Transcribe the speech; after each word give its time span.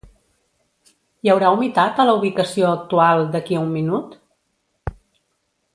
Hi 1.25 1.31
haurà 1.33 1.51
humitat 1.57 2.01
a 2.03 2.07
la 2.11 2.15
ubicació 2.21 2.71
actual 2.77 3.25
d'aquí 3.35 3.59
a 3.61 3.65
un 3.67 3.73
minut? 3.79 4.21